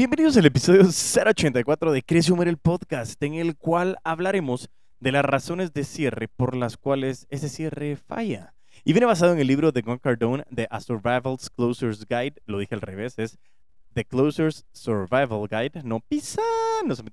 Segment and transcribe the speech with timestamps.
[0.00, 5.22] Bienvenidos al episodio 084 de Crece Humor el podcast, en el cual hablaremos de las
[5.22, 8.54] razones de cierre por las cuales ese cierre falla.
[8.82, 12.58] Y viene basado en el libro de Gon Cardone de A Survival's Closer's Guide, lo
[12.58, 13.38] dije al revés, es
[13.92, 16.40] The Closer's Survival Guide, no pisa,
[16.86, 17.10] no se me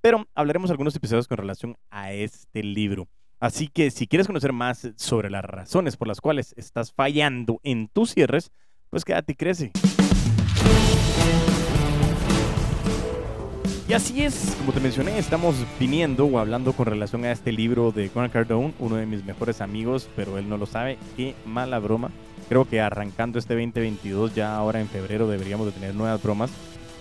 [0.00, 3.06] Pero hablaremos algunos episodios con relación a este libro.
[3.38, 7.88] Así que si quieres conocer más sobre las razones por las cuales estás fallando en
[7.88, 8.50] tus cierres,
[8.88, 9.72] pues quédate y crece.
[13.90, 17.90] Y así es, como te mencioné, estamos viniendo o hablando con relación a este libro
[17.90, 20.96] de Grant Cardone, uno de mis mejores amigos, pero él no lo sabe.
[21.16, 22.12] Qué mala broma.
[22.48, 26.52] Creo que arrancando este 2022, ya ahora en febrero deberíamos de tener nuevas bromas,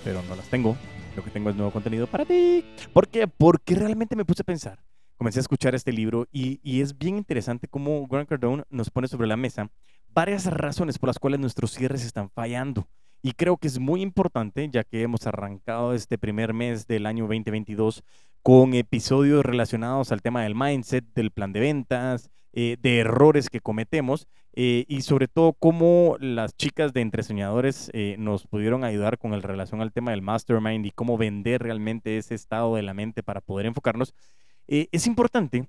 [0.03, 0.75] pero no las tengo.
[1.15, 2.65] Lo que tengo es nuevo contenido para ti.
[2.91, 3.27] ¿Por qué?
[3.27, 4.79] Porque realmente me puse a pensar.
[5.15, 9.07] Comencé a escuchar este libro y, y es bien interesante cómo Grant Cardone nos pone
[9.07, 9.70] sobre la mesa
[10.12, 12.87] varias razones por las cuales nuestros cierres están fallando.
[13.21, 17.25] Y creo que es muy importante, ya que hemos arrancado este primer mes del año
[17.25, 18.03] 2022
[18.41, 23.59] con episodios relacionados al tema del mindset, del plan de ventas, eh, de errores que
[23.59, 29.17] cometemos eh, y sobre todo cómo las chicas de Entre Soñadores eh, nos pudieron ayudar
[29.20, 32.93] con el relación al tema del mastermind y cómo vender realmente ese estado de la
[32.93, 34.13] mente para poder enfocarnos.
[34.67, 35.67] es importante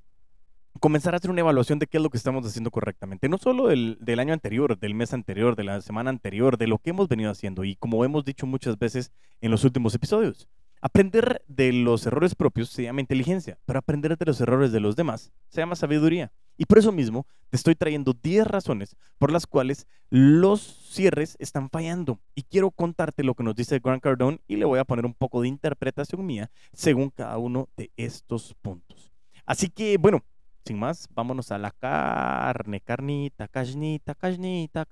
[0.79, 3.29] comenzar a hacer una evaluación de qué es lo que estamos haciendo correctamente.
[3.29, 6.79] No solo del, del, año anterior, del mes anterior, de la semana anterior, de lo
[6.79, 7.65] que hemos venido haciendo.
[7.65, 10.49] Y como hemos dicho muchas veces en los últimos episodios,
[10.81, 14.97] aprender de los errores propios se llama inteligencia, pero aprender de los errores de los
[14.97, 16.33] demás se llama sabiduría.
[16.57, 20.61] Y por eso mismo te estoy trayendo 10 razones por las cuales los
[20.91, 22.21] cierres están fallando.
[22.35, 25.15] Y quiero contarte lo que nos dice Grant Cardone y le voy a poner un
[25.15, 29.11] poco de interpretación mía según cada uno de estos puntos.
[29.47, 30.23] Así que, bueno,
[30.65, 34.87] sin más, vámonos a la carne, carnita, carnita, carnita,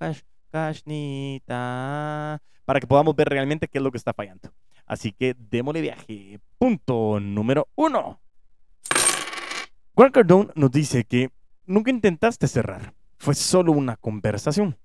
[0.51, 4.51] carnita, para que podamos ver realmente qué es lo que está fallando.
[4.87, 6.41] Así que démosle viaje.
[6.59, 8.21] Punto número uno.
[9.95, 11.31] Grant Cardone nos dice que
[11.67, 14.77] nunca intentaste cerrar, fue solo una conversación.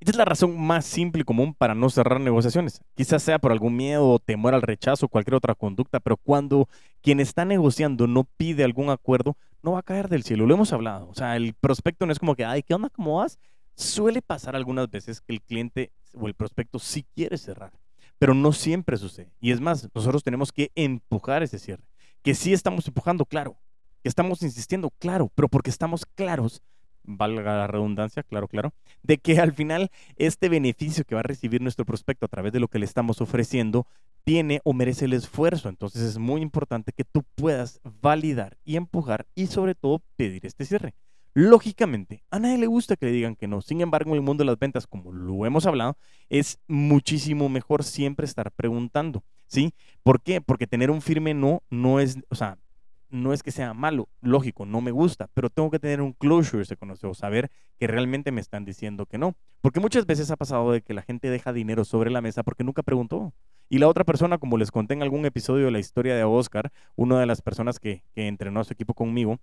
[0.00, 2.80] Esta es la razón más simple y común para no cerrar negociaciones.
[2.94, 6.70] Quizás sea por algún miedo, temor al rechazo o cualquier otra conducta, pero cuando
[7.02, 10.46] quien está negociando no pide algún acuerdo, no va a caer del cielo.
[10.46, 11.08] Lo hemos hablado.
[11.08, 12.90] O sea, el prospecto no es como que, ay, ¿qué onda?
[12.90, 13.38] ¿Cómo vas?
[13.74, 17.72] Suele pasar algunas veces que el cliente o el prospecto sí quiere cerrar,
[18.18, 19.32] pero no siempre sucede.
[19.40, 21.84] Y es más, nosotros tenemos que empujar ese cierre.
[22.22, 23.56] Que sí estamos empujando, claro.
[24.02, 26.62] Que estamos insistiendo, claro, pero porque estamos claros
[27.04, 28.72] valga la redundancia, claro, claro,
[29.02, 32.60] de que al final este beneficio que va a recibir nuestro prospecto a través de
[32.60, 33.86] lo que le estamos ofreciendo
[34.24, 35.68] tiene o merece el esfuerzo.
[35.68, 40.64] Entonces es muy importante que tú puedas validar y empujar y sobre todo pedir este
[40.64, 40.94] cierre.
[41.32, 43.60] Lógicamente, a nadie le gusta que le digan que no.
[43.60, 45.96] Sin embargo, en el mundo de las ventas, como lo hemos hablado,
[46.28, 49.72] es muchísimo mejor siempre estar preguntando, ¿sí?
[50.02, 50.40] ¿Por qué?
[50.40, 52.58] Porque tener un firme no no es, o sea,
[53.10, 56.64] no es que sea malo, lógico, no me gusta, pero tengo que tener un closure,
[56.64, 59.34] se conoce, o saber que realmente me están diciendo que no.
[59.60, 62.64] Porque muchas veces ha pasado de que la gente deja dinero sobre la mesa porque
[62.64, 63.32] nunca preguntó.
[63.68, 66.72] Y la otra persona, como les conté en algún episodio de la historia de Oscar,
[66.96, 69.38] una de las personas que, entrenó a su equipo conmigo,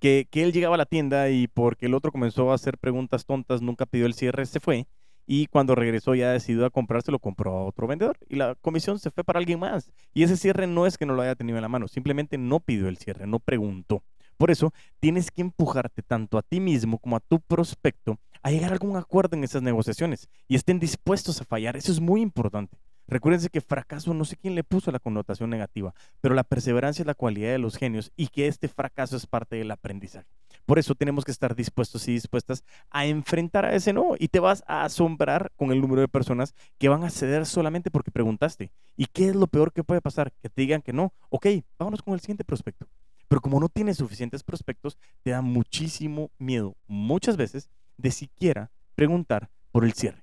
[0.00, 3.24] que, que él llegaba a la tienda y porque el otro comenzó a hacer preguntas
[3.24, 4.86] tontas, nunca pidió el cierre, se fue
[5.26, 8.98] y cuando regresó ya decidió a comprarse, lo compró a otro vendedor y la comisión
[8.98, 9.90] se fue para alguien más.
[10.14, 12.60] Y ese cierre no es que no lo haya tenido en la mano, simplemente no
[12.60, 14.02] pidió el cierre, no preguntó.
[14.36, 18.70] Por eso tienes que empujarte tanto a ti mismo como a tu prospecto a llegar
[18.70, 21.76] a algún acuerdo en esas negociaciones y estén dispuestos a fallar.
[21.76, 22.76] Eso es muy importante.
[23.08, 27.06] Recuérdense que fracaso no sé quién le puso la connotación negativa, pero la perseverancia es
[27.06, 30.26] la cualidad de los genios y que este fracaso es parte del aprendizaje.
[30.64, 34.40] Por eso tenemos que estar dispuestos y dispuestas a enfrentar a ese no y te
[34.40, 38.70] vas a asombrar con el número de personas que van a ceder solamente porque preguntaste.
[38.96, 40.32] ¿Y qué es lo peor que puede pasar?
[40.40, 41.12] Que te digan que no.
[41.30, 41.46] Ok,
[41.78, 42.86] vámonos con el siguiente prospecto.
[43.28, 49.50] Pero como no tienes suficientes prospectos, te da muchísimo miedo muchas veces de siquiera preguntar
[49.72, 50.21] por el cierre.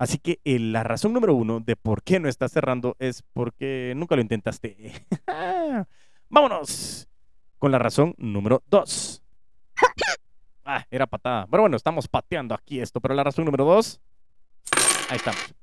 [0.00, 3.92] Así que eh, la razón número uno de por qué no estás cerrando es porque
[3.94, 4.94] nunca lo intentaste.
[6.30, 7.06] Vámonos
[7.58, 9.22] con la razón número dos.
[10.64, 11.46] Ah, era patada.
[11.50, 12.98] Pero bueno, estamos pateando aquí esto.
[12.98, 14.00] Pero la razón número dos.
[15.10, 15.54] Ahí estamos.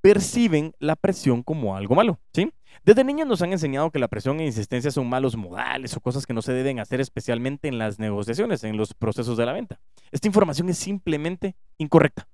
[0.00, 2.52] Perciben la presión como algo malo, ¿sí?
[2.84, 6.26] Desde niños nos han enseñado que la presión e insistencia son malos modales o cosas
[6.26, 9.78] que no se deben hacer especialmente en las negociaciones, en los procesos de la venta.
[10.10, 12.26] Esta información es simplemente incorrecta.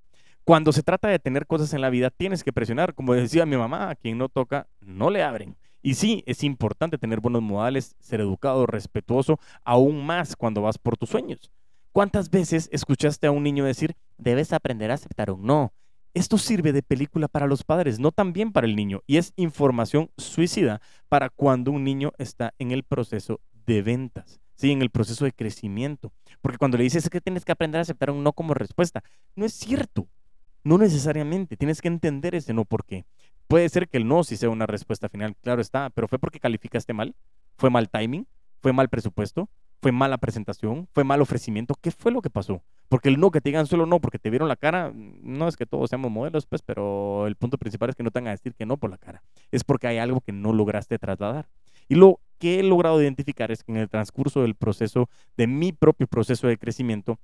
[0.45, 2.93] Cuando se trata de tener cosas en la vida, tienes que presionar.
[2.95, 5.55] Como decía mi mamá, a quien no toca, no le abren.
[5.81, 10.97] Y sí, es importante tener buenos modales, ser educado, respetuoso, aún más cuando vas por
[10.97, 11.49] tus sueños.
[11.93, 15.71] ¿Cuántas veces escuchaste a un niño decir, debes aprender a aceptar un no?
[16.13, 20.09] Esto sirve de película para los padres, no también para el niño, y es información
[20.17, 24.71] suicida para cuando un niño está en el proceso de ventas, ¿sí?
[24.71, 26.11] en el proceso de crecimiento.
[26.41, 29.03] Porque cuando le dices que tienes que aprender a aceptar un no como respuesta,
[29.35, 30.07] no es cierto,
[30.63, 33.05] no necesariamente, tienes que entender ese no por qué.
[33.47, 36.39] Puede ser que el no sí sea una respuesta final, claro está, pero fue porque
[36.39, 37.15] calificaste mal,
[37.57, 38.27] fue mal timing,
[38.61, 39.49] fue mal presupuesto,
[39.81, 42.63] fue mala presentación, fue mal ofrecimiento, ¿qué fue lo que pasó?
[42.87, 45.57] Porque el no que te digan solo no porque te vieron la cara, no es
[45.57, 48.31] que todos seamos modelos, pues, pero el punto principal es que no te van a
[48.31, 49.21] decir que no por la cara.
[49.51, 51.49] Es porque hay algo que no lograste trasladar.
[51.89, 55.73] Y lo que he logrado identificar es que en el transcurso del proceso, de mi
[55.73, 57.19] propio proceso de crecimiento,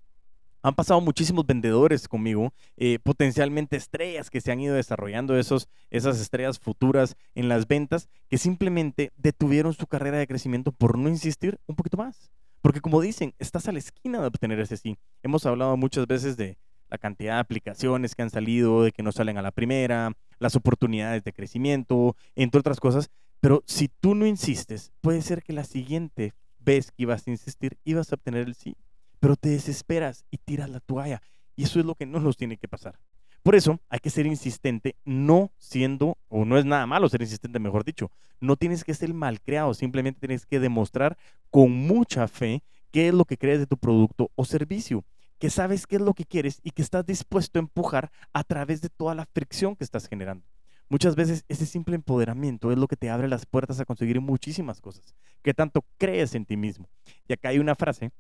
[0.62, 6.20] han pasado muchísimos vendedores conmigo, eh, potencialmente estrellas que se han ido desarrollando, esos, esas
[6.20, 11.60] estrellas futuras en las ventas, que simplemente detuvieron su carrera de crecimiento por no insistir
[11.68, 12.32] un poquito más.
[12.62, 14.98] Porque como dicen, estás a la esquina de obtener ese sí.
[15.24, 16.58] Hemos hablado muchas veces de
[16.90, 20.56] la cantidad de aplicaciones que han salido, de que no salen a la primera, las
[20.56, 23.10] oportunidades de crecimiento, entre otras cosas.
[23.40, 27.78] Pero si tú no insistes, puede ser que la siguiente vez que ibas a insistir,
[27.86, 28.76] ibas a obtener el sí
[29.20, 31.22] pero te desesperas y tiras la toalla.
[31.56, 33.00] Y eso es lo que no nos tiene que pasar.
[33.44, 37.60] Por eso hay que ser insistente, no siendo, o no es nada malo ser insistente,
[37.60, 38.12] mejor dicho,
[38.42, 41.18] no tienes que ser mal creado, simplemente tienes que demostrar
[41.50, 45.06] con mucha fe qué es lo que crees de tu producto o servicio,
[45.38, 48.82] que sabes qué es lo que quieres y que estás dispuesto a empujar a través
[48.82, 50.46] de toda la fricción que estás generando.
[50.90, 54.82] Muchas veces ese simple empoderamiento es lo que te abre las puertas a conseguir muchísimas
[54.82, 56.90] cosas, que tanto crees en ti mismo.
[57.28, 58.12] Y acá hay una frase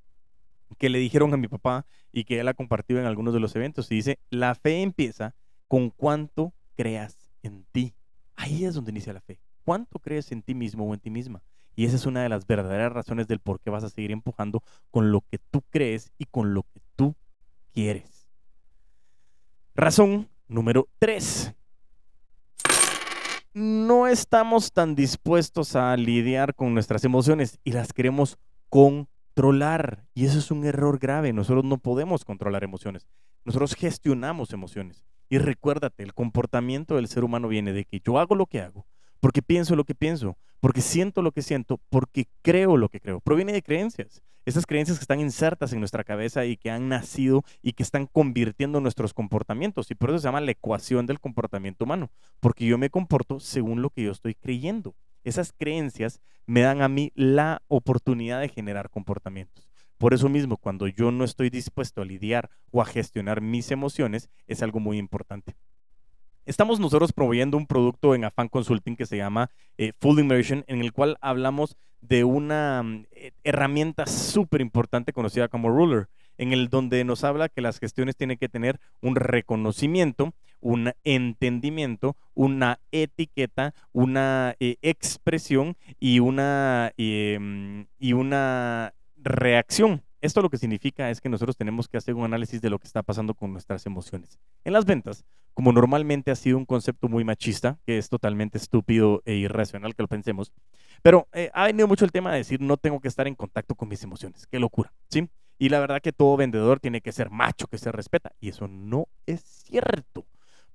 [0.77, 3.55] que le dijeron a mi papá y que él ha compartido en algunos de los
[3.55, 3.91] eventos.
[3.91, 5.35] Y dice, la fe empieza
[5.67, 7.93] con cuánto creas en ti.
[8.35, 9.39] Ahí es donde inicia la fe.
[9.63, 11.41] ¿Cuánto crees en ti mismo o en ti misma?
[11.75, 14.63] Y esa es una de las verdaderas razones del por qué vas a seguir empujando
[14.91, 17.15] con lo que tú crees y con lo que tú
[17.73, 18.27] quieres.
[19.75, 21.53] Razón número tres.
[23.53, 28.37] No estamos tan dispuestos a lidiar con nuestras emociones y las queremos
[28.69, 29.07] con
[29.39, 30.05] controlar.
[30.13, 31.31] Y eso es un error grave.
[31.31, 33.07] Nosotros no podemos controlar emociones.
[33.45, 35.05] Nosotros gestionamos emociones.
[35.29, 38.85] Y recuérdate, el comportamiento del ser humano viene de que yo hago lo que hago,
[39.21, 43.21] porque pienso lo que pienso, porque siento lo que siento, porque creo lo que creo.
[43.21, 44.21] Proviene de creencias.
[44.45, 48.07] Esas creencias que están insertas en nuestra cabeza y que han nacido y que están
[48.07, 49.89] convirtiendo nuestros comportamientos.
[49.89, 52.09] Y por eso se llama la ecuación del comportamiento humano,
[52.41, 54.95] porque yo me comporto según lo que yo estoy creyendo.
[55.23, 59.69] Esas creencias me dan a mí la oportunidad de generar comportamientos.
[59.97, 64.29] Por eso mismo, cuando yo no estoy dispuesto a lidiar o a gestionar mis emociones,
[64.47, 65.55] es algo muy importante.
[66.45, 70.81] Estamos nosotros proveyendo un producto en Afan Consulting que se llama eh, Full Immersion, en
[70.81, 76.07] el cual hablamos de una mm, eh, herramienta súper importante conocida como Ruler
[76.39, 82.15] en el donde nos habla que las gestiones tienen que tener un reconocimiento, un entendimiento,
[82.33, 90.03] una etiqueta, una eh, expresión y una, em, y una reacción.
[90.21, 92.87] Esto lo que significa es que nosotros tenemos que hacer un análisis de lo que
[92.87, 94.37] está pasando con nuestras emociones.
[94.65, 95.23] En las ventas,
[95.53, 100.03] como normalmente ha sido un concepto muy machista, que es totalmente estúpido e irracional que
[100.03, 100.51] lo pensemos,
[101.01, 103.75] pero eh, ha venido mucho el tema de decir no tengo que estar en contacto
[103.75, 104.45] con mis emociones.
[104.47, 105.29] Qué locura, ¿sí?
[105.57, 108.31] Y la verdad que todo vendedor tiene que ser macho, que se respeta.
[108.39, 110.25] Y eso no es cierto.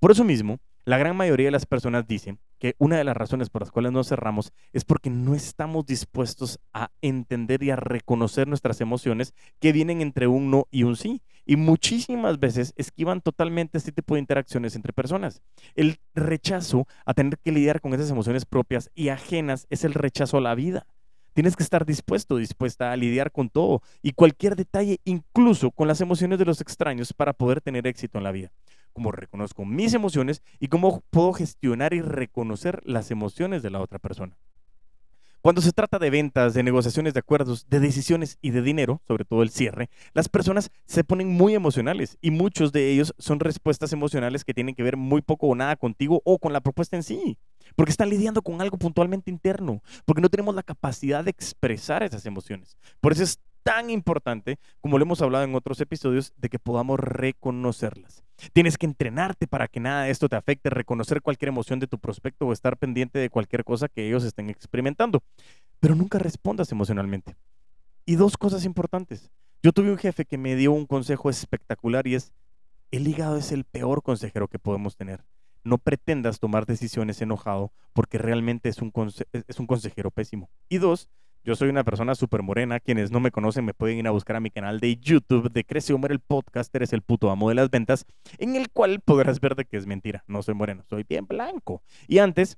[0.04, 3.48] Por eso mismo, la gran mayoría de las personas dicen que una de las razones
[3.48, 8.46] por las cuales no cerramos es porque no estamos dispuestos a entender y a reconocer
[8.46, 11.22] nuestras emociones que vienen entre un no y un sí.
[11.46, 15.40] Y muchísimas veces esquivan totalmente este tipo de interacciones entre personas.
[15.74, 20.36] El rechazo a tener que lidiar con esas emociones propias y ajenas es el rechazo
[20.36, 20.86] a la vida.
[21.32, 26.02] Tienes que estar dispuesto, dispuesta a lidiar con todo y cualquier detalle, incluso con las
[26.02, 28.52] emociones de los extraños, para poder tener éxito en la vida.
[28.94, 33.98] Cómo reconozco mis emociones y cómo puedo gestionar y reconocer las emociones de la otra
[33.98, 34.38] persona.
[35.42, 39.26] Cuando se trata de ventas, de negociaciones de acuerdos, de decisiones y de dinero, sobre
[39.26, 43.92] todo el cierre, las personas se ponen muy emocionales y muchos de ellos son respuestas
[43.92, 47.02] emocionales que tienen que ver muy poco o nada contigo o con la propuesta en
[47.02, 47.36] sí
[47.76, 52.26] porque están lidiando con algo puntualmente interno, porque no tenemos la capacidad de expresar esas
[52.26, 52.76] emociones.
[53.00, 57.00] Por eso es tan importante, como lo hemos hablado en otros episodios, de que podamos
[57.00, 58.22] reconocerlas.
[58.52, 61.98] Tienes que entrenarte para que nada de esto te afecte, reconocer cualquier emoción de tu
[61.98, 65.22] prospecto o estar pendiente de cualquier cosa que ellos estén experimentando.
[65.80, 67.34] Pero nunca respondas emocionalmente.
[68.06, 69.32] Y dos cosas importantes.
[69.62, 72.32] Yo tuve un jefe que me dio un consejo espectacular y es,
[72.90, 75.24] el hígado es el peor consejero que podemos tener
[75.64, 78.92] no pretendas tomar decisiones enojado porque realmente es un,
[79.32, 80.50] es un consejero pésimo.
[80.68, 81.08] Y dos,
[81.44, 82.80] Yo soy una persona súper morena.
[82.80, 85.62] Quienes no me conocen me pueden ir a buscar a mi canal de YouTube de
[85.62, 88.06] Crece Homer, el podcaster es el puto amo de las ventas,
[88.38, 90.24] en el cual podrás ver de que es mentira.
[90.26, 91.82] No soy moreno, soy bien blanco.
[92.08, 92.56] Y antes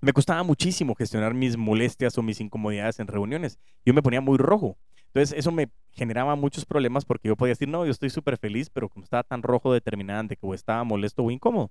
[0.00, 3.60] me costaba muchísimo gestionar mis molestias o mis incomodidades en reuniones.
[3.86, 4.76] Yo me ponía muy rojo.
[5.06, 8.68] Entonces eso me generaba muchos problemas porque yo podía decir, no, yo estoy súper feliz,
[8.68, 11.70] pero como estaba tan rojo determinante que o estaba molesto o incómodo.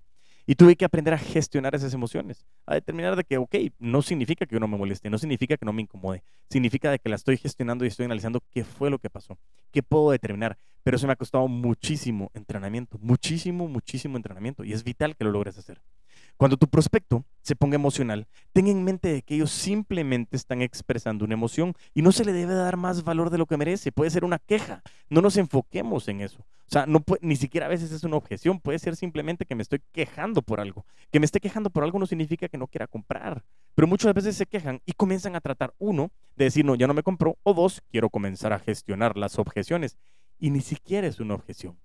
[0.49, 4.45] Y tuve que aprender a gestionar esas emociones, a determinar de que, ok, no significa
[4.45, 7.35] que no me moleste, no significa que no me incomode, significa de que la estoy
[7.35, 9.37] gestionando y estoy analizando qué fue lo que pasó,
[9.73, 10.57] qué puedo determinar.
[10.83, 15.31] Pero eso me ha costado muchísimo entrenamiento, muchísimo, muchísimo entrenamiento y es vital que lo
[15.31, 15.81] logres hacer.
[16.37, 21.25] Cuando tu prospecto se ponga emocional, ten en mente de que ellos simplemente están expresando
[21.25, 23.91] una emoción y no se le debe dar más valor de lo que merece.
[23.91, 24.83] Puede ser una queja.
[25.09, 26.41] No nos enfoquemos en eso.
[26.41, 28.59] O sea, no ni siquiera a veces es una objeción.
[28.59, 30.85] Puede ser simplemente que me estoy quejando por algo.
[31.11, 33.43] Que me esté quejando por algo no significa que no quiera comprar.
[33.73, 36.93] Pero muchas veces se quejan y comienzan a tratar, uno, de decir, no, ya no
[36.93, 37.37] me compró.
[37.41, 39.97] O dos, quiero comenzar a gestionar las objeciones.
[40.37, 41.79] Y ni siquiera es una objeción.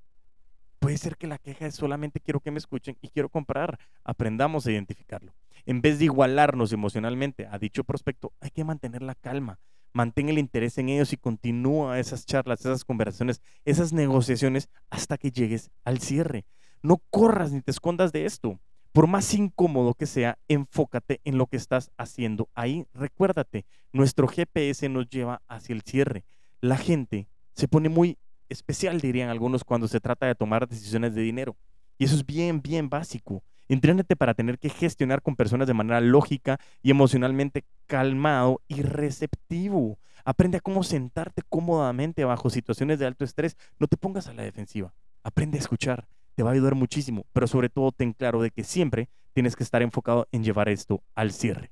[0.82, 3.78] Puede ser que la queja es solamente quiero que me escuchen y quiero comprar.
[4.02, 5.32] Aprendamos a identificarlo.
[5.64, 9.60] En vez de igualarnos emocionalmente a dicho prospecto, hay que mantener la calma.
[9.92, 15.30] Mantén el interés en ellos y continúa esas charlas, esas conversaciones, esas negociaciones hasta que
[15.30, 16.46] llegues al cierre.
[16.82, 18.58] No corras ni te escondas de esto.
[18.90, 22.86] Por más incómodo que sea, enfócate en lo que estás haciendo ahí.
[22.92, 26.24] Recuérdate, nuestro GPS nos lleva hacia el cierre.
[26.60, 28.18] La gente se pone muy
[28.52, 31.56] especial, dirían algunos, cuando se trata de tomar decisiones de dinero.
[31.99, 33.42] Y eso es bien, bien básico.
[33.68, 39.99] Entrénate para tener que gestionar con personas de manera lógica y emocionalmente calmado y receptivo.
[40.25, 43.56] Aprende a cómo sentarte cómodamente bajo situaciones de alto estrés.
[43.78, 44.92] No te pongas a la defensiva.
[45.23, 46.06] Aprende a escuchar.
[46.35, 47.25] Te va a ayudar muchísimo.
[47.32, 51.02] Pero sobre todo ten claro de que siempre tienes que estar enfocado en llevar esto
[51.14, 51.71] al cierre.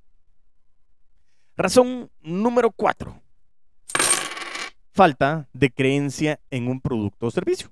[1.56, 3.20] Razón número cuatro
[5.00, 7.70] falta de creencia en un producto o servicio.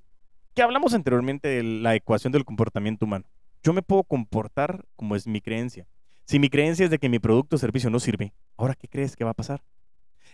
[0.55, 3.27] Que hablamos anteriormente de la ecuación del comportamiento humano.
[3.63, 5.87] Yo me puedo comportar como es mi creencia.
[6.25, 9.15] Si mi creencia es de que mi producto o servicio no sirve, ¿ahora qué crees
[9.15, 9.63] que va a pasar?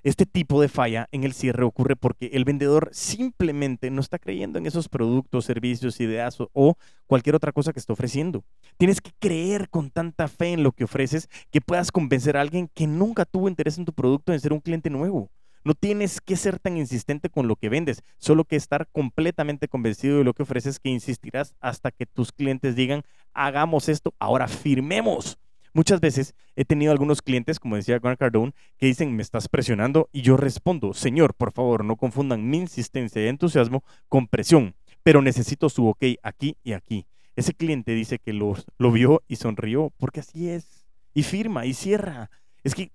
[0.05, 4.61] Este tipo de falla en el cierre ocurre porque el vendedor simplemente no está creyendo
[4.61, 6.77] en esos productos, servicios, ideas o,
[7.09, 8.45] cualquier otra cosa que esté ofreciendo.
[8.79, 12.71] Tienes que creer con tanta fe en lo que ofreces que puedas convencer a alguien
[12.73, 15.33] que nunca tuvo interés en tu producto en ser un cliente nuevo.
[15.64, 20.18] No tienes que ser tan insistente con lo que vendes, solo que estar completamente convencido
[20.18, 23.02] de lo que ofreces que insistirás hasta que tus clientes digan,
[23.33, 25.38] hagamos esto, ahora firmemos.
[25.73, 30.11] Muchas veces he tenido algunos clientes, como decía Grant Cardone, que dicen, me estás presionando
[30.12, 35.23] y yo respondo, señor, por favor, no confundan mi insistencia y entusiasmo con presión, pero
[35.23, 37.06] necesito su ok aquí y aquí.
[37.37, 41.73] Ese cliente dice que lo, lo vio y sonrió, porque así es, y firma y
[41.73, 42.30] cierra.
[42.62, 42.92] Es que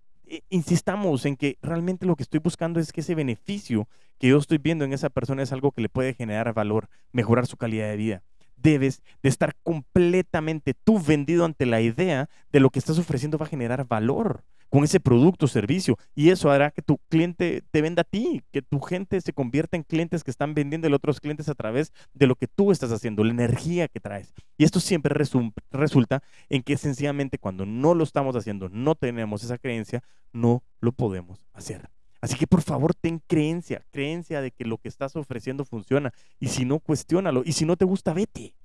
[0.50, 3.88] insistamos en que realmente lo que estoy buscando es que ese beneficio
[4.20, 7.48] que yo estoy viendo en esa persona es algo que le puede generar valor, mejorar
[7.48, 8.24] su calidad de vida.
[8.58, 13.46] Debes de estar completamente tú vendido ante la idea de lo que estás ofreciendo va
[13.46, 15.98] a generar valor con ese producto o servicio.
[16.16, 19.78] Y eso hará que tu cliente te venda a ti, que tu gente se convierta
[19.78, 22.92] en clientes que están vendiendo a otros clientes a través de lo que tú estás
[22.92, 24.34] haciendo, la energía que traes.
[24.58, 25.14] Y esto siempre
[25.72, 30.92] resulta en que sencillamente cuando no lo estamos haciendo, no tenemos esa creencia, no lo
[30.92, 31.90] podemos hacer.
[32.22, 36.12] Así que por favor ten creencia, creencia de que lo que estás ofreciendo funciona.
[36.40, 37.44] Y si no, cuestiónalo.
[37.46, 38.56] Y si no te gusta, vete.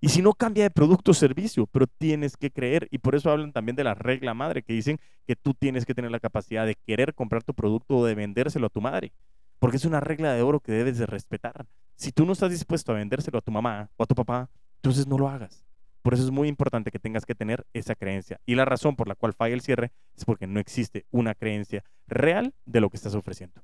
[0.00, 2.86] Y si no, cambia de producto o servicio, pero tienes que creer.
[2.90, 5.94] Y por eso hablan también de la regla madre, que dicen que tú tienes que
[5.94, 9.12] tener la capacidad de querer comprar tu producto o de vendérselo a tu madre.
[9.58, 11.66] Porque es una regla de oro que debes de respetar.
[11.96, 15.06] Si tú no estás dispuesto a vendérselo a tu mamá o a tu papá, entonces
[15.06, 15.64] no lo hagas.
[16.02, 18.38] Por eso es muy importante que tengas que tener esa creencia.
[18.46, 21.82] Y la razón por la cual falla el cierre es porque no existe una creencia
[22.06, 23.62] real de lo que estás ofreciendo.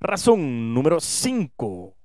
[0.00, 1.96] Razón número 5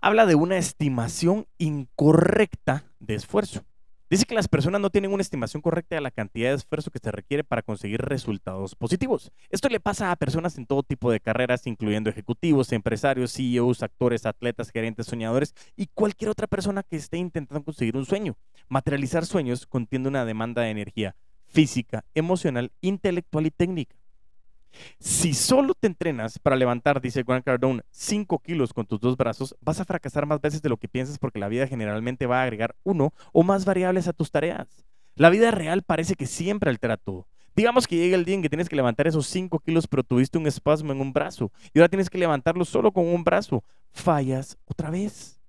[0.00, 3.64] habla de una estimación incorrecta de esfuerzo.
[4.10, 6.98] Dice que las personas no tienen una estimación correcta de la cantidad de esfuerzo que
[6.98, 9.32] se requiere para conseguir resultados positivos.
[9.50, 14.24] Esto le pasa a personas en todo tipo de carreras, incluyendo ejecutivos, empresarios, CEOs, actores,
[14.24, 18.34] atletas, gerentes, soñadores y cualquier otra persona que esté intentando conseguir un sueño.
[18.68, 21.14] Materializar sueños contiene una demanda de energía
[21.46, 23.94] física, emocional, intelectual y técnica.
[24.98, 29.56] Si solo te entrenas para levantar, dice Grant Cardone, 5 kilos con tus dos brazos,
[29.60, 32.44] vas a fracasar más veces de lo que piensas porque la vida generalmente va a
[32.44, 34.84] agregar uno o más variables a tus tareas.
[35.14, 37.26] La vida real parece que siempre altera todo.
[37.56, 40.38] Digamos que llega el día en que tienes que levantar esos 5 kilos, pero tuviste
[40.38, 43.64] un espasmo en un brazo y ahora tienes que levantarlo solo con un brazo.
[43.90, 45.40] Fallas otra vez.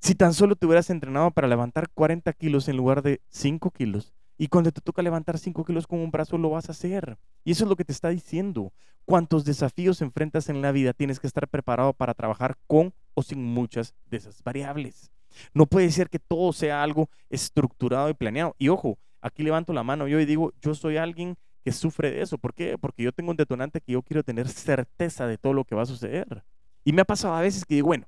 [0.00, 4.12] Si tan solo te hubieras entrenado para levantar 40 kilos en lugar de 5 kilos,
[4.40, 7.18] Y cuando te toca levantar 5 kilos con un brazo, lo vas a hacer.
[7.44, 8.72] Y eso es lo que te está diciendo.
[9.04, 13.44] Cuántos desafíos enfrentas en la vida, tienes que estar preparado para trabajar con o sin
[13.44, 15.10] muchas de esas variables.
[15.52, 18.56] No puede ser que todo sea algo estructurado y planeado.
[18.58, 22.22] Y ojo, aquí levanto la mano yo y digo, yo soy alguien que sufre de
[22.22, 22.38] eso.
[22.38, 22.78] ¿Por qué?
[22.78, 25.82] Porque yo tengo un detonante que yo quiero tener certeza de todo lo que va
[25.82, 26.44] a suceder.
[26.82, 28.06] Y me ha pasado a veces que digo, bueno,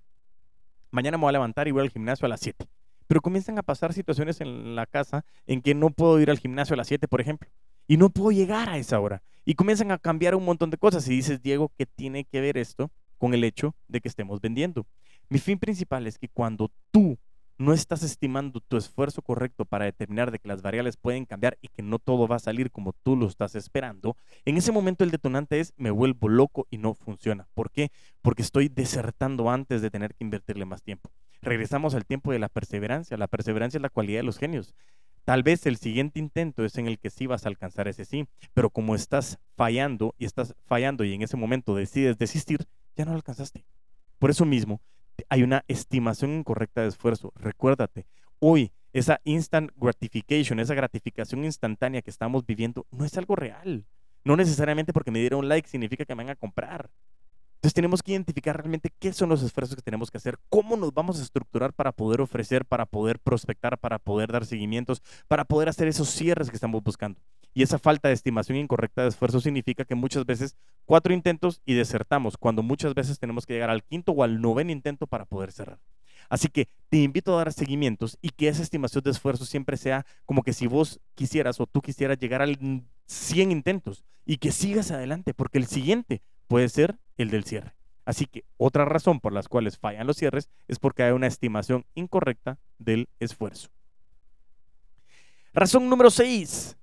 [0.91, 2.67] mañana me voy a levantar y voy al gimnasio a las 7.
[3.07, 6.75] Pero comienzan a pasar situaciones en la casa en que no puedo ir al gimnasio
[6.75, 7.51] a las 7, por ejemplo.
[7.87, 9.23] Y no puedo llegar a esa hora.
[9.45, 11.07] Y comienzan a cambiar un montón de cosas.
[11.09, 14.87] Y dices, Diego, ¿qué tiene que ver esto con el hecho de que estemos vendiendo?
[15.29, 17.19] Mi fin principal es que cuando tú
[17.59, 21.69] no estás estimando tu esfuerzo correcto para determinar de que las variables pueden cambiar y
[21.69, 25.11] que no todo va a salir como tú lo estás esperando, en ese momento el
[25.11, 27.47] detonante es me vuelvo loco y no funciona.
[27.55, 27.91] ¿Por qué?
[28.21, 31.11] Porque estoy desertando antes de tener que invertirle más tiempo.
[31.43, 33.17] Regresamos al tiempo de la perseverancia.
[33.17, 34.75] La perseverancia es la cualidad de los genios.
[35.25, 38.27] Tal vez el siguiente intento es en el que sí vas a alcanzar ese sí,
[38.55, 43.13] pero como estás fallando y estás fallando y en ese momento decides desistir, ya no
[43.13, 43.65] lo alcanzaste.
[44.19, 44.81] Por eso mismo,
[45.29, 47.33] hay una estimación incorrecta de esfuerzo.
[47.37, 48.07] Recuérdate,
[48.41, 53.87] hoy esa instant gratification, esa gratificación instantánea que estamos viviendo, no es algo real.
[54.25, 56.91] No necesariamente porque me dieron un like significa que me van a comprar.
[57.63, 60.93] Entonces tenemos que identificar realmente qué son los esfuerzos que tenemos que hacer, cómo nos
[60.93, 65.69] vamos a estructurar para poder ofrecer, para poder prospectar, para poder dar seguimientos, para poder
[65.69, 67.21] hacer esos cierres que estamos buscando.
[67.55, 71.75] Y esa falta de estimación incorrecta de esfuerzo significa que muchas veces cuatro intentos y
[71.75, 75.53] desertamos, cuando muchas veces tenemos que llegar al quinto o al noveno intento para poder
[75.53, 75.79] cerrar.
[76.29, 80.05] Así que te invito a dar seguimientos y que esa estimación de esfuerzo siempre sea
[80.27, 82.59] como que si vos quisieras o tú quisieras llegar al
[83.07, 87.73] 100 intentos y que sigas adelante, porque el siguiente puede ser el del cierre.
[88.05, 91.87] Así que otra razón por las cuales fallan los cierres es porque hay una estimación
[91.95, 93.71] incorrecta del esfuerzo.
[95.55, 96.77] Razón número 6.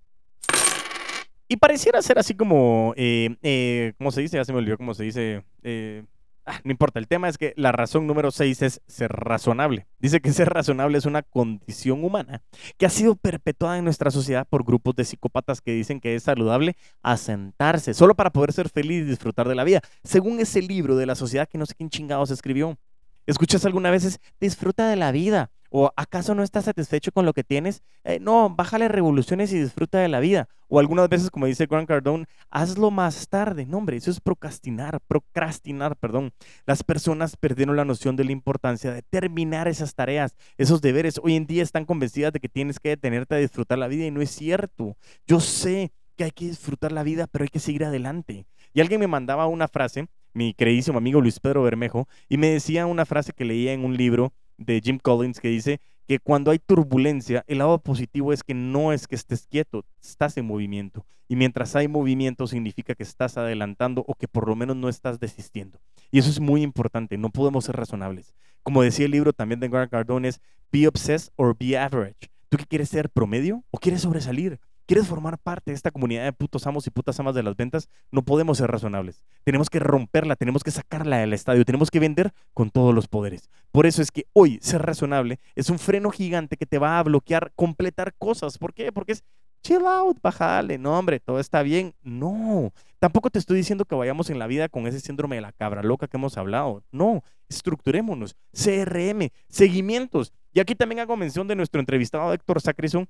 [1.48, 4.38] Y pareciera ser así como, eh, eh, ¿cómo se dice?
[4.38, 5.44] Ya se me olvidó cómo se dice.
[5.62, 6.04] Eh,
[6.52, 9.86] Ah, no importa, el tema es que la razón número 6 es ser razonable.
[10.00, 12.42] Dice que ser razonable es una condición humana
[12.80, 16.24] que ha sido perpetuada en nuestra sociedad por grupos de psicópatas que dicen que es
[16.24, 20.96] saludable asentarse solo para poder ser feliz y disfrutar de la vida, según ese libro
[20.96, 22.80] de la sociedad que no sé quién chingados escribió.
[23.28, 25.52] ¿Escuchas alguna vez disfruta de la vida?
[25.70, 27.84] ¿O acaso no estás satisfecho con lo que tienes?
[28.04, 30.48] Eh, no, bájale revoluciones y disfruta de la vida.
[30.68, 33.66] O algunas veces, como dice Grant Cardone, hazlo más tarde.
[33.66, 36.32] No, hombre, eso es procrastinar, procrastinar, perdón.
[36.66, 41.20] Las personas perdieron la noción de la importancia de terminar esas tareas, esos deberes.
[41.24, 44.12] Hoy en día están convencidas de que tienes que detenerte a disfrutar la vida y
[44.12, 44.96] no es cierto.
[45.28, 48.46] Yo sé que hay que disfrutar la vida, pero hay que seguir adelante.
[48.74, 52.86] Y alguien me mandaba una frase mi queridísimo amigo Luis Pedro Bermejo, y me decía
[52.86, 56.60] una frase que leía en un libro de Jim Collins que dice que cuando hay
[56.60, 61.06] turbulencia, el lado positivo es que no es que estés quieto, estás en movimiento.
[61.28, 65.20] Y mientras hay movimiento significa que estás adelantando o que por lo menos no estás
[65.20, 65.80] desistiendo.
[66.12, 68.34] Y eso es muy importante, no podemos ser razonables.
[68.64, 70.42] Como decía el libro también de Grant Cardone es
[70.72, 72.30] Be Obsessed or Be Average.
[72.50, 74.60] ¿Tú qué quieres ser promedio o quieres sobresalir?
[74.90, 77.90] ¿Quieres formar parte de esta comunidad de putos amos y putas amas de las ventas?
[78.12, 79.24] No podemos ser razonables.
[79.44, 83.52] Tenemos que romperla, tenemos que sacarla del estadio, tenemos que vender con todos los poderes.
[83.72, 87.04] Por eso es que hoy ser razonable es un freno gigante que te va a
[87.04, 88.58] bloquear completar cosas.
[88.58, 88.92] ¿Por qué?
[88.92, 89.24] Porque es
[89.62, 91.94] chill out, bájale, no hombre, todo está bien.
[92.02, 95.52] No, tampoco te estoy diciendo que vayamos en la vida con ese síndrome de la
[95.52, 96.82] cabra loca que hemos hablado.
[96.92, 98.36] No, estructurémonos.
[98.54, 100.34] CRM, seguimientos.
[100.52, 103.08] Y aquí también hago mención de nuestro entrevistado Héctor Sacrison,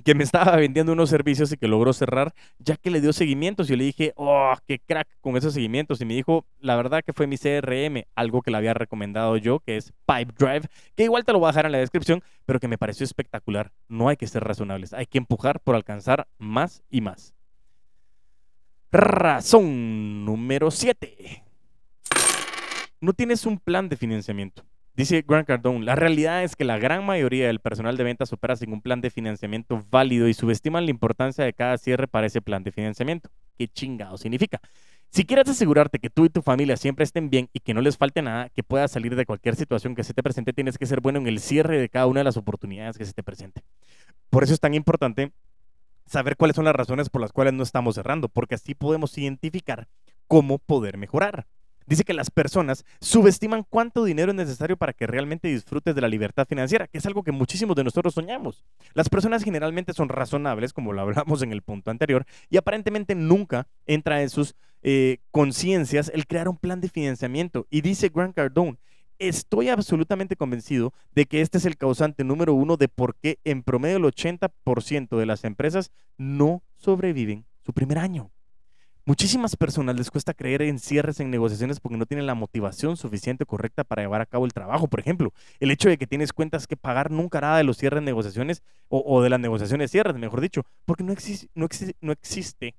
[0.00, 3.68] que me estaba vendiendo unos servicios y que logró cerrar, ya que le dio seguimientos.
[3.68, 6.00] Y yo le dije, oh, qué crack con esos seguimientos.
[6.00, 9.60] Y me dijo, la verdad que fue mi CRM, algo que le había recomendado yo,
[9.60, 12.60] que es Pipe Drive, que igual te lo voy a dejar en la descripción, pero
[12.60, 13.72] que me pareció espectacular.
[13.88, 17.34] No hay que ser razonables, hay que empujar por alcanzar más y más.
[18.92, 21.44] Razón número 7.
[23.00, 24.64] No tienes un plan de financiamiento.
[24.94, 28.56] Dice Grant Cardone, la realidad es que la gran mayoría del personal de ventas opera
[28.56, 32.42] sin un plan de financiamiento válido y subestiman la importancia de cada cierre para ese
[32.42, 33.30] plan de financiamiento.
[33.56, 34.60] ¿Qué chingado significa?
[35.10, 37.96] Si quieres asegurarte que tú y tu familia siempre estén bien y que no les
[37.96, 41.00] falte nada, que puedas salir de cualquier situación que se te presente, tienes que ser
[41.00, 43.62] bueno en el cierre de cada una de las oportunidades que se te presente.
[44.28, 45.32] Por eso es tan importante
[46.06, 49.88] saber cuáles son las razones por las cuales no estamos cerrando, porque así podemos identificar
[50.26, 51.46] cómo poder mejorar.
[51.86, 56.08] Dice que las personas subestiman cuánto dinero es necesario para que realmente disfrutes de la
[56.08, 58.64] libertad financiera, que es algo que muchísimos de nosotros soñamos.
[58.94, 63.66] Las personas generalmente son razonables, como lo hablamos en el punto anterior, y aparentemente nunca
[63.86, 67.66] entra en sus eh, conciencias el crear un plan de financiamiento.
[67.70, 68.78] Y dice Grant Cardone,
[69.18, 73.62] estoy absolutamente convencido de que este es el causante número uno de por qué en
[73.62, 78.30] promedio el 80% de las empresas no sobreviven su primer año.
[79.06, 83.46] Muchísimas personas les cuesta creer en cierres en negociaciones porque no tienen la motivación suficiente
[83.46, 84.88] correcta para llevar a cabo el trabajo.
[84.88, 88.02] Por ejemplo, el hecho de que tienes cuentas que pagar nunca nada de los cierres
[88.02, 91.14] de negociaciones o, de las negociaciones cierres, mejor dicho, porque no,
[91.54, 91.68] no,
[92.00, 92.74] no existe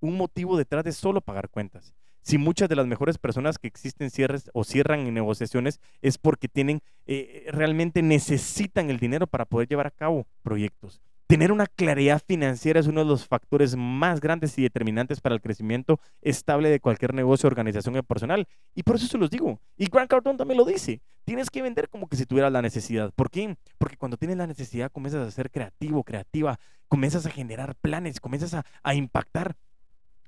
[0.00, 1.94] un motivo detrás de solo pagar cuentas.
[2.22, 6.48] Si muchas de las mejores personas que existen cierres o cierran en negociaciones es porque
[6.48, 11.02] tienen, eh, realmente necesitan el dinero para poder llevar a cabo proyectos.
[11.26, 15.40] Tener una claridad financiera es uno de los factores más grandes y determinantes para el
[15.40, 18.46] crecimiento estable de cualquier negocio, organización o personal.
[18.74, 19.58] Y por eso se los digo.
[19.78, 21.00] Y Grant Cardone también lo dice.
[21.24, 23.10] Tienes que vender como que si tuvieras la necesidad.
[23.14, 23.56] ¿Por qué?
[23.78, 26.58] Porque cuando tienes la necesidad comienzas a ser creativo, creativa,
[26.88, 29.56] comienzas a generar planes, comienzas a, a impactar.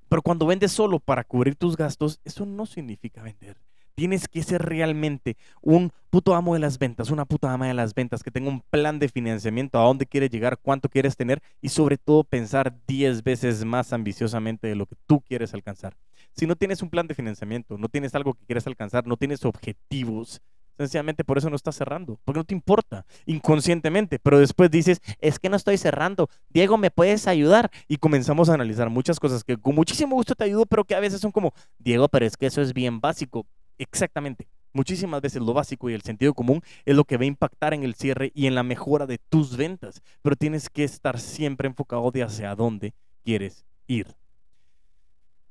[0.09, 3.59] Pero cuando vendes solo para cubrir tus gastos, eso no significa vender.
[3.96, 7.94] Tienes que ser realmente un puto amo de las ventas, una puta ama de las
[7.94, 11.70] ventas, que tenga un plan de financiamiento, a dónde quieres llegar, cuánto quieres tener y
[11.70, 15.96] sobre todo pensar 10 veces más ambiciosamente de lo que tú quieres alcanzar.
[16.35, 19.46] Si no tienes un plan de financiamiento, no tienes algo que quieres alcanzar, no tienes
[19.46, 20.42] objetivos,
[20.76, 25.38] Sencillamente por eso no estás cerrando, porque no te importa, inconscientemente, pero después dices, es
[25.38, 27.70] que no estoy cerrando, Diego, ¿me puedes ayudar?
[27.88, 31.00] Y comenzamos a analizar muchas cosas que con muchísimo gusto te ayudo, pero que a
[31.00, 33.46] veces son como, Diego, pero es que eso es bien básico.
[33.78, 34.46] Exactamente.
[34.72, 37.82] Muchísimas veces lo básico y el sentido común es lo que va a impactar en
[37.82, 42.10] el cierre y en la mejora de tus ventas, pero tienes que estar siempre enfocado
[42.10, 42.92] de hacia dónde
[43.24, 44.06] quieres ir.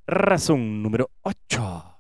[0.06, 1.98] Razón número 8.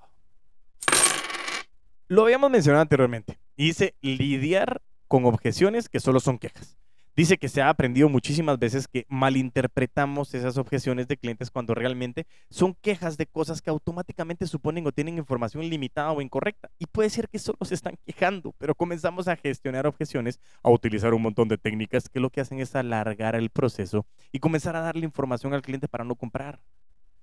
[2.07, 3.39] Lo habíamos mencionado anteriormente.
[3.57, 6.77] Dice lidiar con objeciones que solo son quejas.
[7.15, 12.27] Dice que se ha aprendido muchísimas veces que malinterpretamos esas objeciones de clientes cuando realmente
[12.49, 16.69] son quejas de cosas que automáticamente suponen o tienen información limitada o incorrecta.
[16.77, 21.13] Y puede ser que solo se están quejando, pero comenzamos a gestionar objeciones, a utilizar
[21.13, 24.81] un montón de técnicas que lo que hacen es alargar el proceso y comenzar a
[24.81, 26.59] darle información al cliente para no comprar.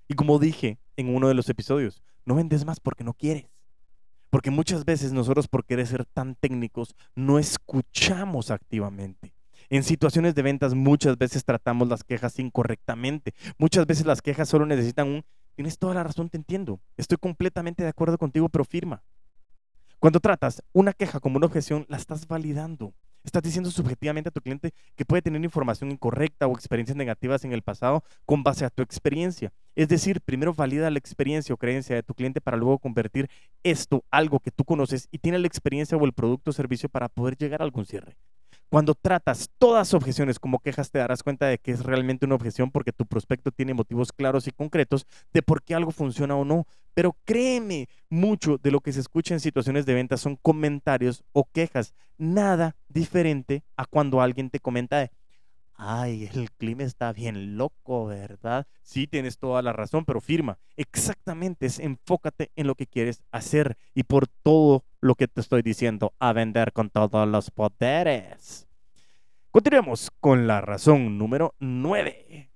[0.08, 3.50] Y como dije en uno de los episodios, no vendes más porque no quieres.
[4.30, 9.34] Porque muchas veces nosotros por querer ser tan técnicos no escuchamos activamente.
[9.72, 13.32] En situaciones de ventas muchas veces tratamos las quejas incorrectamente.
[13.56, 16.78] Muchas veces las quejas solo necesitan un, tienes toda la razón, te entiendo.
[16.98, 19.02] Estoy completamente de acuerdo contigo, pero firma.
[19.98, 22.92] Cuando tratas una queja como una objeción, la estás validando.
[23.24, 27.54] Estás diciendo subjetivamente a tu cliente que puede tener información incorrecta o experiencias negativas en
[27.54, 29.54] el pasado con base a tu experiencia.
[29.74, 33.30] Es decir, primero valida la experiencia o creencia de tu cliente para luego convertir
[33.62, 37.08] esto algo que tú conoces y tiene la experiencia o el producto o servicio para
[37.08, 38.18] poder llegar a algún cierre.
[38.72, 42.70] Cuando tratas todas objeciones como quejas, te darás cuenta de que es realmente una objeción
[42.70, 46.66] porque tu prospecto tiene motivos claros y concretos de por qué algo funciona o no.
[46.94, 51.44] Pero créeme, mucho de lo que se escucha en situaciones de venta son comentarios o
[51.52, 51.92] quejas.
[52.16, 55.10] Nada diferente a cuando alguien te comenta de,
[55.84, 58.66] ay, el clima está bien loco, ¿verdad?
[58.82, 60.58] Sí, tienes toda la razón, pero firma.
[60.76, 65.62] Exactamente, es enfócate en lo que quieres hacer y por todo lo que te estoy
[65.62, 68.68] diciendo, a vender con todos los poderes.
[69.50, 72.48] Continuemos con la razón número 9.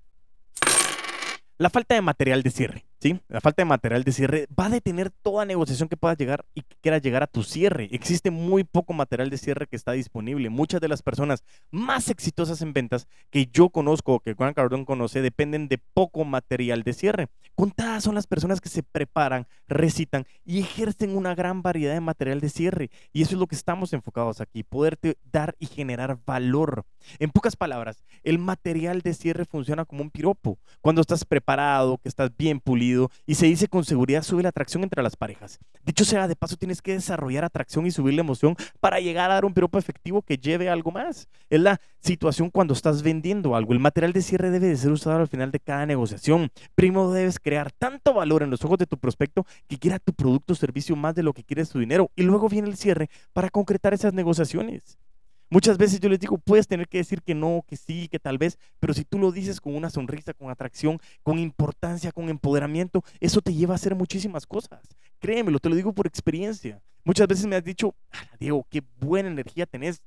[1.59, 2.86] La falta de material de cierre.
[3.01, 3.21] ¿Sí?
[3.29, 6.63] La falta de material de cierre va a detener toda negociación que puedas llegar y
[6.63, 7.89] que quieras llegar a tu cierre.
[7.93, 10.51] Existe muy poco material de cierre que está disponible.
[10.51, 15.23] Muchas de las personas más exitosas en ventas que yo conozco, que Juan Cardón conoce,
[15.23, 17.29] dependen de poco material de cierre.
[17.55, 22.41] Contadas son las personas que se preparan, recitan y ejercen una gran variedad de material
[22.41, 22.91] de cierre.
[23.13, 26.85] Y eso es lo que estamos enfocados aquí, poderte dar y generar valor.
[27.19, 30.59] En pocas palabras, el material de cierre funciona como un piropo.
[30.81, 32.86] Cuando estás preparado, que estás bien pulido,
[33.27, 35.59] y se dice con seguridad sube la atracción entre las parejas.
[35.85, 39.35] Dicho sea de paso, tienes que desarrollar atracción y subir la emoción para llegar a
[39.35, 41.29] dar un piropo efectivo que lleve algo más.
[41.51, 43.73] Es la situación cuando estás vendiendo algo.
[43.73, 46.51] El material de cierre debe de ser usado al final de cada negociación.
[46.75, 50.53] Primero debes crear tanto valor en los ojos de tu prospecto que quiera tu producto
[50.53, 52.11] o servicio más de lo que quiere su dinero.
[52.17, 54.99] Y luego viene el cierre para concretar esas negociaciones.
[55.49, 58.37] Muchas veces yo les digo, puedes tener que decir que no, que sí, que tal
[58.37, 63.05] vez, pero si tú lo dices con una sonrisa, con atracción, con importancia, con empoderamiento,
[63.21, 64.81] eso te lleva a hacer muchísimas cosas.
[65.21, 66.83] Créemelo, te lo digo por experiencia.
[67.05, 67.95] Muchas veces me has dicho,
[68.41, 70.03] Diego, qué buena energía tenés,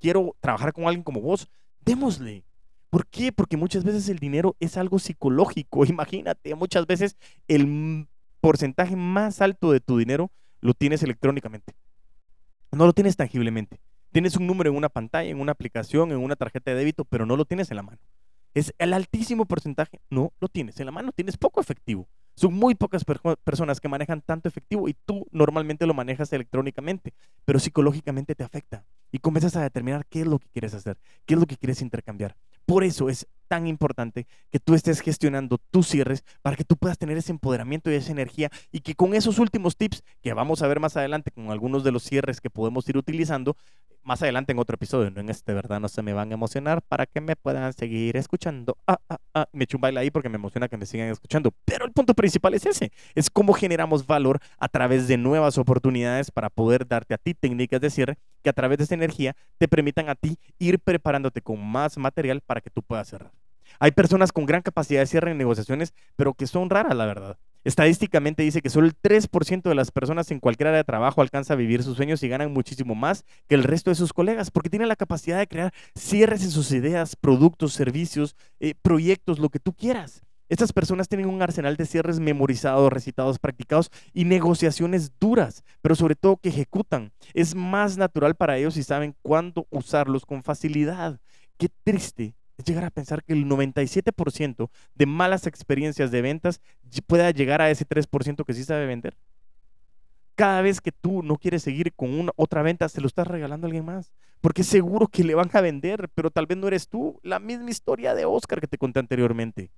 [0.00, 1.48] quiero trabajar con alguien como vos,
[1.84, 2.44] démosle.
[2.90, 3.30] ¿Por qué?
[3.30, 5.84] Porque muchas veces el dinero es algo psicológico.
[5.86, 7.16] Imagínate, muchas veces
[7.46, 8.08] el
[8.40, 11.74] porcentaje más alto de tu dinero lo tienes electrónicamente.
[12.72, 13.80] No lo tienes tangiblemente.
[14.12, 17.24] Tienes un número en una pantalla, en una aplicación, en una tarjeta de débito, pero
[17.24, 17.98] no lo tienes en la mano.
[18.52, 22.06] Es el altísimo porcentaje, no lo tienes en la mano, tienes poco efectivo.
[22.34, 23.04] Son muy pocas
[23.42, 27.14] personas que manejan tanto efectivo y tú normalmente lo manejas electrónicamente,
[27.46, 31.34] pero psicológicamente te afecta y comienzas a determinar qué es lo que quieres hacer, qué
[31.34, 32.36] es lo que quieres intercambiar.
[32.66, 36.96] Por eso es tan importante que tú estés gestionando tus cierres para que tú puedas
[36.96, 40.68] tener ese empoderamiento y esa energía y que con esos últimos tips que vamos a
[40.68, 43.56] ver más adelante con algunos de los cierres que podemos ir utilizando,
[44.04, 45.80] más adelante en otro episodio, no en este, ¿verdad?
[45.80, 48.76] No se me van a emocionar para que me puedan seguir escuchando.
[48.86, 49.48] Ah, ah, ah.
[49.52, 51.52] Me echo un baile ahí porque me emociona que me sigan escuchando.
[51.64, 56.30] Pero el punto principal es ese, es cómo generamos valor a través de nuevas oportunidades
[56.30, 59.68] para poder darte a ti técnicas de cierre que a través de esa energía te
[59.68, 63.32] permitan a ti ir preparándote con más material para que tú puedas cerrar.
[63.78, 67.38] Hay personas con gran capacidad de cierre en negociaciones, pero que son raras, la verdad.
[67.64, 71.54] Estadísticamente dice que solo el 3% de las personas en cualquier área de trabajo alcanza
[71.54, 74.70] a vivir sus sueños y ganan muchísimo más que el resto de sus colegas, porque
[74.70, 79.60] tienen la capacidad de crear cierres en sus ideas, productos, servicios, eh, proyectos, lo que
[79.60, 80.22] tú quieras.
[80.48, 86.14] Estas personas tienen un arsenal de cierres memorizados, recitados, practicados y negociaciones duras, pero sobre
[86.14, 87.12] todo que ejecutan.
[87.32, 91.20] Es más natural para ellos y saben cuándo usarlos con facilidad.
[91.56, 96.60] Qué triste llegar a pensar que el 97% de malas experiencias de ventas
[97.06, 99.16] pueda llegar a ese 3% que sí sabe vender.
[100.34, 103.66] Cada vez que tú no quieres seguir con una otra venta, se lo estás regalando
[103.66, 104.12] a alguien más.
[104.40, 107.20] Porque seguro que le van a vender, pero tal vez no eres tú.
[107.22, 109.70] La misma historia de Oscar que te conté anteriormente.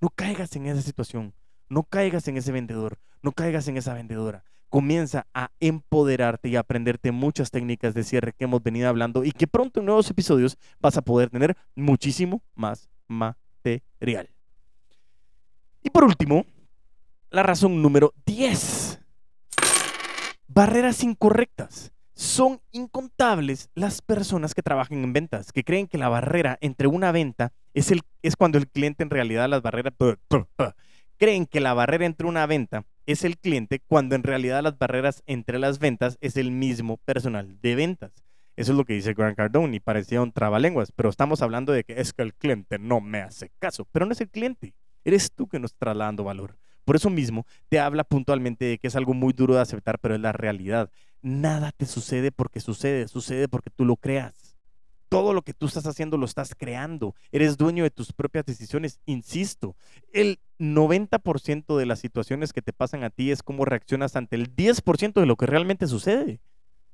[0.00, 1.34] No caigas en esa situación.
[1.68, 2.98] No caigas en ese vendedor.
[3.22, 8.44] No caigas en esa vendedora comienza a empoderarte y aprenderte muchas técnicas de cierre que
[8.44, 12.88] hemos venido hablando y que pronto en nuevos episodios vas a poder tener muchísimo más
[13.06, 14.30] material.
[15.82, 16.46] Y por último,
[17.28, 18.98] la razón número 10.
[20.48, 21.92] Barreras incorrectas.
[22.14, 27.12] Son incontables las personas que trabajan en ventas, que creen que la barrera entre una
[27.12, 29.92] venta es, el, es cuando el cliente en realidad las barreras
[31.22, 35.22] creen que la barrera entre una venta es el cliente cuando en realidad las barreras
[35.26, 38.10] entre las ventas es el mismo personal de ventas.
[38.56, 41.84] Eso es lo que dice Grant Cardone y parecía un trabalenguas, pero estamos hablando de
[41.84, 45.30] que es que el cliente no me hace caso, pero no es el cliente, eres
[45.30, 46.56] tú que nos está trasladando valor.
[46.84, 50.16] Por eso mismo te habla puntualmente de que es algo muy duro de aceptar, pero
[50.16, 50.90] es la realidad.
[51.20, 54.41] Nada te sucede porque sucede, sucede porque tú lo creas
[55.12, 57.14] todo lo que tú estás haciendo lo estás creando.
[57.32, 58.98] Eres dueño de tus propias decisiones.
[59.04, 59.76] Insisto,
[60.14, 64.56] el 90% de las situaciones que te pasan a ti es cómo reaccionas ante el
[64.56, 66.40] 10% de lo que realmente sucede.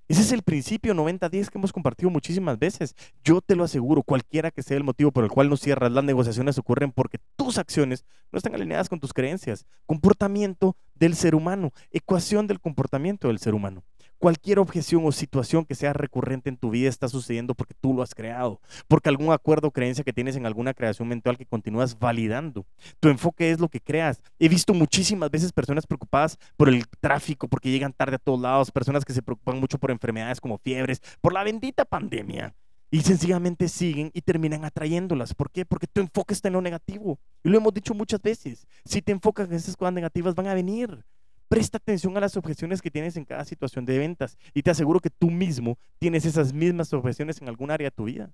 [0.09, 2.97] Ese es el principio 90-10 que hemos compartido muchísimas veces.
[3.23, 6.03] Yo te lo aseguro, cualquiera que sea el motivo por el cual no cierras, las
[6.03, 9.65] negociaciones ocurren porque tus acciones no están alineadas con tus creencias.
[9.87, 13.85] Comportamiento del ser humano, ecuación del comportamiento del ser humano.
[14.19, 18.03] Cualquier objeción o situación que sea recurrente en tu vida está sucediendo porque tú lo
[18.03, 21.97] has creado, porque algún acuerdo o creencia que tienes en alguna creación mental que continúas
[21.97, 22.67] validando.
[22.99, 24.21] Tu enfoque es lo que creas.
[24.41, 28.73] He visto muchísimas veces personas preocupadas por el tráfico, porque llegan tarde a todos lados,
[28.73, 32.55] personas que se preocupan mucho por enfermedades como fiebres, por la bendita pandemia.
[32.91, 35.35] Y sencillamente siguen y terminan atrayéndolas.
[35.35, 35.65] ¿Por qué?
[35.67, 37.21] Porque tu enfoque está en lo negativo.
[37.45, 38.67] Y lo hemos dicho muchas veces.
[38.85, 41.05] Si te enfocas en esas cosas negativas, van a venir.
[41.49, 45.01] Presta atención a las objeciones que tienes en cada situación de ventas y te aseguro
[45.01, 48.31] que tú mismo tienes esas mismas objeciones en algún área de tu vida.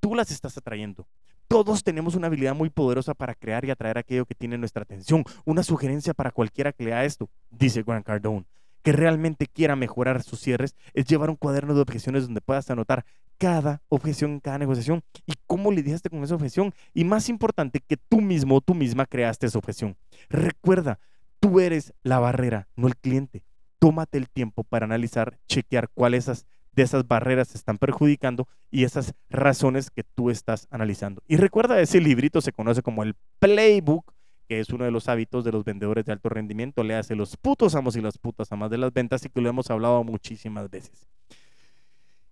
[0.00, 1.06] Tú las estás atrayendo.
[1.46, 5.24] Todos tenemos una habilidad muy poderosa para crear y atraer aquello que tiene nuestra atención.
[5.44, 8.46] Una sugerencia para cualquiera que lea esto, dice Grant Cardone,
[8.82, 13.04] que realmente quiera mejorar sus cierres, es llevar un cuaderno de objeciones donde puedas anotar
[13.36, 16.72] cada objeción en cada negociación y cómo lidiaste con esa objeción.
[16.94, 19.96] Y más importante, que tú mismo o tú misma creaste esa objeción.
[20.30, 20.98] Recuerda,
[21.44, 23.44] Tú eres la barrera, no el cliente.
[23.78, 29.12] Tómate el tiempo para analizar, chequear cuáles de esas barreras te están perjudicando y esas
[29.28, 31.22] razones que tú estás analizando.
[31.28, 34.14] Y recuerda, ese librito se conoce como el Playbook,
[34.48, 36.82] que es uno de los hábitos de los vendedores de alto rendimiento.
[36.82, 39.50] Le hace los putos amos y las putas amas de las ventas y que lo
[39.50, 41.06] hemos hablado muchísimas veces.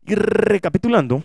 [0.06, 1.22] Y recapitulando,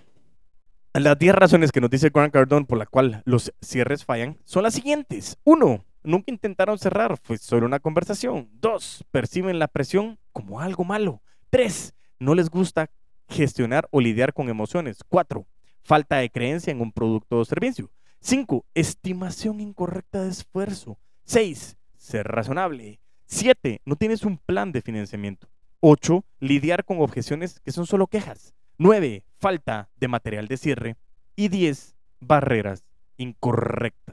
[0.94, 4.64] las 10 razones que nos dice Grant Cardone por la cual los cierres fallan son
[4.64, 5.38] las siguientes.
[5.46, 8.50] Uno, Nunca intentaron cerrar, fue solo una conversación.
[8.62, 11.22] Dos, perciben la presión como algo malo.
[11.50, 12.90] Tres, no les gusta
[13.28, 15.00] gestionar o lidiar con emociones.
[15.10, 15.48] Cuatro,
[15.84, 17.92] falta de creencia en un producto o servicio.
[18.22, 20.98] Cinco, estimación incorrecta de esfuerzo.
[21.26, 23.02] Seis, ser razonable.
[23.26, 25.50] Siete, no tienes un plan de financiamiento.
[25.82, 28.54] Ocho, lidiar con objeciones que son solo quejas.
[28.78, 30.96] Nueve, falta de material de cierre.
[31.36, 32.86] Y diez, barreras
[33.18, 34.07] incorrectas.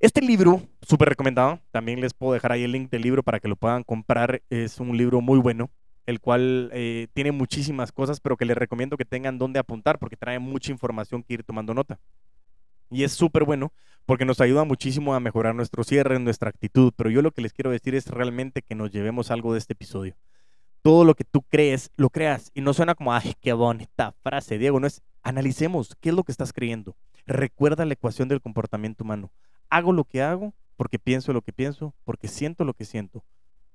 [0.00, 3.48] Este libro, súper recomendado, también les puedo dejar ahí el link del libro para que
[3.48, 4.40] lo puedan comprar.
[4.48, 5.68] Es un libro muy bueno,
[6.06, 10.16] el cual eh, tiene muchísimas cosas, pero que les recomiendo que tengan donde apuntar porque
[10.16, 12.00] trae mucha información que ir tomando nota.
[12.90, 13.74] Y es súper bueno
[14.06, 16.94] porque nos ayuda muchísimo a mejorar nuestro cierre, nuestra actitud.
[16.96, 19.74] Pero yo lo que les quiero decir es realmente que nos llevemos algo de este
[19.74, 20.16] episodio.
[20.80, 22.50] Todo lo que tú crees, lo creas.
[22.54, 24.80] Y no suena como, ay, qué bonita frase, Diego.
[24.80, 26.96] No es, analicemos qué es lo que estás creyendo.
[27.26, 29.30] Recuerda la ecuación del comportamiento humano.
[29.70, 33.22] Hago lo que hago porque pienso lo que pienso, porque siento lo que siento,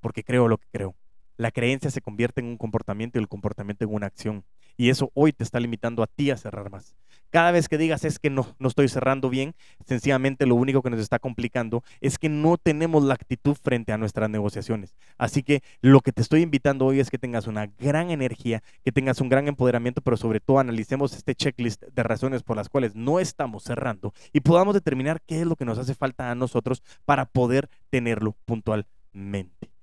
[0.02, 0.96] porque creo lo que creo.
[1.38, 4.44] La creencia se convierte en un comportamiento y el comportamiento en una acción.
[4.78, 6.96] Y eso hoy te está limitando a ti a cerrar más.
[7.36, 10.90] Cada vez que digas es que no, no estoy cerrando bien, sencillamente lo único que
[10.90, 14.96] nos está complicando es que no tenemos la actitud frente a nuestras negociaciones.
[15.18, 18.94] Así que lo que te estoy invitando hoy es que tengas una gran energía, que
[18.94, 22.96] tengas un gran empoderamiento, pero sobre todo analicemos este checklist de razones por las cuales
[22.96, 26.84] no estamos cerrando y podamos determinar qué es lo que nos hace falta a nosotros
[27.04, 29.75] para poder tenerlo puntualmente.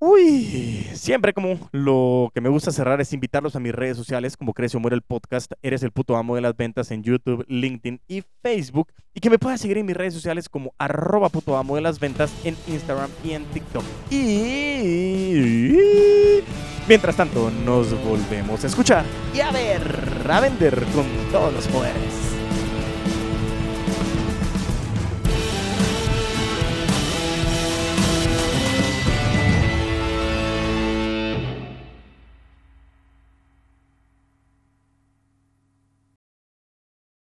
[0.00, 4.54] Uy, siempre como lo que me gusta cerrar es invitarlos a mis redes sociales como
[4.54, 8.00] Crece o Muere el Podcast, Eres el puto amo de las ventas en YouTube, LinkedIn
[8.06, 11.74] y Facebook y que me puedas seguir en mis redes sociales como arroba puto amo
[11.74, 13.82] de las ventas en Instagram y en TikTok.
[14.12, 15.78] Y
[16.86, 22.27] mientras tanto nos volvemos a escuchar y a ver, a vender con todos los poderes.